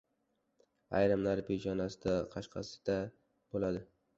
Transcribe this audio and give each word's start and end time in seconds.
Ayrimlari 0.99 1.45
peshonasida 1.49 2.17
qashqasi-da 2.33 2.97
bo‘ladi. 3.55 3.89